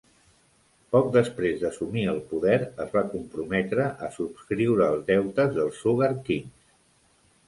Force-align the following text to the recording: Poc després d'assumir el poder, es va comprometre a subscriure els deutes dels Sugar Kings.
Poc 0.95 1.09
després 1.15 1.59
d'assumir 1.63 2.05
el 2.13 2.21
poder, 2.31 2.55
es 2.85 2.95
va 2.95 3.03
comprometre 3.11 3.85
a 4.07 4.09
subscriure 4.15 4.87
els 4.95 5.05
deutes 5.11 5.53
dels 5.59 5.77
Sugar 5.83 6.11
Kings. 6.31 6.65